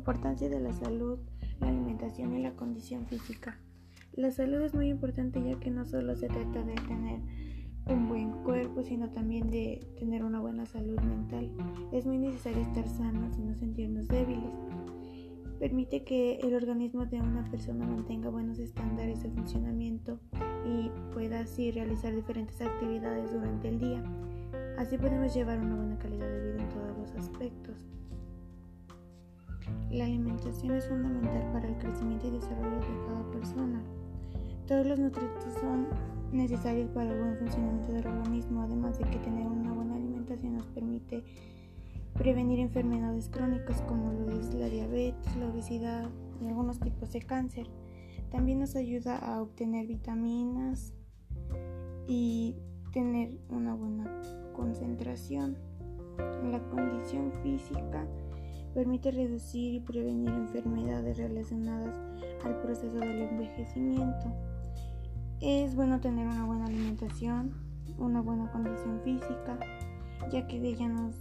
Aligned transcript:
importancia 0.00 0.48
de 0.48 0.60
la 0.60 0.72
salud, 0.72 1.18
la 1.60 1.68
alimentación 1.68 2.34
y 2.34 2.42
la 2.42 2.52
condición 2.52 3.04
física. 3.04 3.58
La 4.14 4.30
salud 4.30 4.62
es 4.62 4.74
muy 4.74 4.88
importante 4.88 5.42
ya 5.44 5.60
que 5.60 5.70
no 5.70 5.84
solo 5.84 6.16
se 6.16 6.28
trata 6.28 6.64
de 6.64 6.74
tener 6.74 7.20
un 7.86 8.08
buen 8.08 8.30
cuerpo, 8.42 8.82
sino 8.82 9.10
también 9.10 9.50
de 9.50 9.86
tener 9.98 10.24
una 10.24 10.40
buena 10.40 10.64
salud 10.64 10.98
mental. 11.00 11.52
Es 11.92 12.06
muy 12.06 12.16
necesario 12.16 12.62
estar 12.62 12.88
sanos 12.88 13.36
y 13.38 13.42
no 13.42 13.54
sentirnos 13.54 14.08
débiles. 14.08 14.54
Permite 15.58 16.02
que 16.02 16.38
el 16.38 16.54
organismo 16.54 17.04
de 17.04 17.20
una 17.20 17.44
persona 17.50 17.86
mantenga 17.86 18.30
buenos 18.30 18.58
estándares 18.58 19.22
de 19.22 19.28
funcionamiento 19.28 20.18
y 20.64 20.90
pueda 21.12 21.40
así 21.40 21.70
realizar 21.72 22.16
diferentes 22.16 22.58
actividades 22.62 23.34
durante 23.34 23.68
el 23.68 23.78
día. 23.78 24.02
Así 24.78 24.96
podemos 24.96 25.34
llevar 25.34 25.58
una 25.58 25.76
buena 25.76 25.98
calidad 25.98 26.26
de 26.26 26.40
vida 26.40 26.49
La 29.90 30.04
alimentación 30.04 30.74
es 30.76 30.86
fundamental 30.86 31.50
para 31.52 31.68
el 31.68 31.76
crecimiento 31.78 32.28
y 32.28 32.30
desarrollo 32.30 32.78
de 32.78 33.06
cada 33.06 33.30
persona. 33.30 33.82
Todos 34.66 34.86
los 34.86 34.98
nutrientes 34.98 35.54
son 35.54 35.88
necesarios 36.32 36.88
para 36.90 37.12
el 37.12 37.20
buen 37.20 37.36
funcionamiento 37.38 37.92
del 37.92 38.06
organismo, 38.06 38.62
además 38.62 38.98
de 38.98 39.04
que 39.04 39.18
tener 39.18 39.46
una 39.46 39.72
buena 39.72 39.96
alimentación 39.96 40.54
nos 40.54 40.66
permite 40.66 41.24
prevenir 42.14 42.60
enfermedades 42.60 43.28
crónicas 43.28 43.82
como 43.82 44.12
lo 44.12 44.38
es 44.38 44.54
la 44.54 44.66
diabetes, 44.66 45.36
la 45.36 45.48
obesidad 45.48 46.08
y 46.40 46.46
algunos 46.46 46.78
tipos 46.78 47.12
de 47.12 47.22
cáncer. 47.22 47.66
También 48.30 48.60
nos 48.60 48.76
ayuda 48.76 49.16
a 49.18 49.42
obtener 49.42 49.86
vitaminas 49.86 50.92
y 52.06 52.54
tener 52.92 53.38
una 53.48 53.74
buena 53.74 54.04
concentración. 54.52 55.56
La 56.50 56.60
condición 56.68 57.32
física 57.42 58.06
permite 58.74 59.10
reducir 59.10 59.74
y 59.74 59.80
prevenir 59.80 60.30
enfermedades 60.30 61.18
relacionadas 61.18 61.94
al 62.44 62.60
proceso 62.60 62.98
del 62.98 63.22
envejecimiento. 63.22 64.32
Es 65.40 65.74
bueno 65.74 66.00
tener 66.00 66.26
una 66.26 66.44
buena 66.44 66.66
alimentación, 66.66 67.52
una 67.98 68.20
buena 68.20 68.50
condición 68.52 69.00
física, 69.02 69.58
ya 70.30 70.46
que 70.46 70.60
de 70.60 70.68
ella 70.68 70.88
nos, 70.88 71.16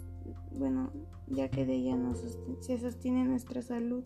bueno, 0.52 0.92
ya 1.28 1.50
que 1.50 1.66
de 1.66 1.74
ella 1.74 1.96
nos 1.96 2.38
se 2.60 2.78
sostiene 2.78 3.26
nuestra 3.26 3.62
salud. 3.62 4.04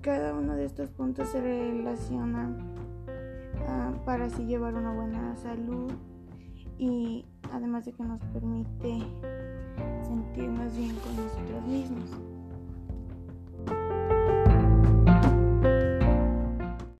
Cada 0.00 0.34
uno 0.34 0.54
de 0.54 0.64
estos 0.64 0.90
puntos 0.90 1.28
se 1.28 1.40
relaciona 1.40 2.56
uh, 3.54 4.04
para 4.04 4.26
así 4.26 4.44
llevar 4.44 4.74
una 4.74 4.92
buena 4.92 5.36
salud 5.36 5.92
y 6.78 7.24
además 7.52 7.84
de 7.86 7.92
que 7.92 8.02
nos 8.02 8.20
permite 8.26 8.98
sentirnos 10.34 10.76
bien 10.76 10.96
con 10.96 11.16
nosotros 11.16 11.64
mismos. 11.66 12.33